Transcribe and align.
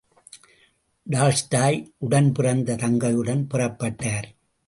Tolstoy, 1.09 1.93
உடன் 1.97 2.31
பிறந்த 2.31 2.75
தங்கையுடன் 2.75 3.47
புறப்பட்டார். 3.53 4.27